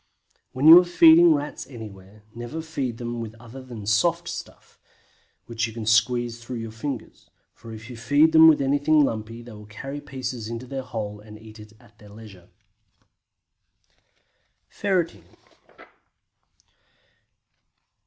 [0.51, 4.79] When you are feeding Rats anywhere, never feed them with other than soft stuff,
[5.45, 9.43] which you can squeeze through your fingers, for if you feed them with anything lumpy,
[9.43, 12.49] they will carry pieces into their holes and eat at their leisure.
[14.69, 15.23] FERRETING.